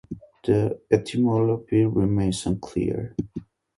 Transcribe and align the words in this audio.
The 0.45 0.81
etymology 0.89 1.85
remains 1.85 2.47
unclear. 2.47 3.15